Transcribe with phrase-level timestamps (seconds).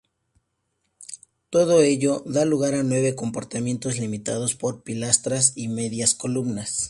[1.51, 6.79] Todo ello da lugar a nueve compartimentos limitados por pilastras y medias columnas.